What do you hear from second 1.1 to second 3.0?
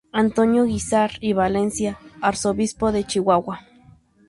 y Valencia, arzobispo